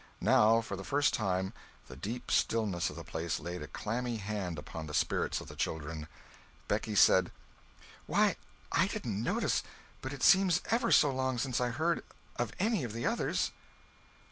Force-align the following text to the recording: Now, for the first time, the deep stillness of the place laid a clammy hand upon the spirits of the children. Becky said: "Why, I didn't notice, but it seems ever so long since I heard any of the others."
Now, 0.23 0.61
for 0.61 0.75
the 0.75 0.83
first 0.83 1.13
time, 1.13 1.53
the 1.87 1.95
deep 1.95 2.31
stillness 2.31 2.89
of 2.89 2.95
the 2.95 3.03
place 3.03 3.39
laid 3.39 3.61
a 3.61 3.67
clammy 3.67 4.17
hand 4.17 4.57
upon 4.57 4.87
the 4.87 4.95
spirits 4.95 5.39
of 5.39 5.47
the 5.47 5.55
children. 5.55 6.07
Becky 6.67 6.95
said: 6.95 7.31
"Why, 8.07 8.35
I 8.71 8.87
didn't 8.87 9.21
notice, 9.21 9.61
but 10.01 10.11
it 10.11 10.23
seems 10.23 10.59
ever 10.71 10.91
so 10.91 11.11
long 11.11 11.37
since 11.37 11.61
I 11.61 11.69
heard 11.69 12.03
any 12.59 12.83
of 12.83 12.93
the 12.93 13.05
others." 13.05 13.51